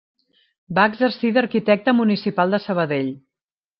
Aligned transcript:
Va 0.77 0.85
exercir 0.91 1.31
d'arquitecte 1.35 1.95
municipal 1.99 2.57
de 2.57 2.61
Sabadell. 2.65 3.13